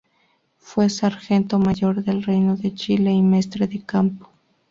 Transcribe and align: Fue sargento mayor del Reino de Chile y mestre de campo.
Fue 0.57 0.89
sargento 0.89 1.59
mayor 1.59 2.03
del 2.03 2.23
Reino 2.23 2.55
de 2.57 2.73
Chile 2.73 3.11
y 3.11 3.21
mestre 3.21 3.67
de 3.67 3.83
campo. 3.85 4.31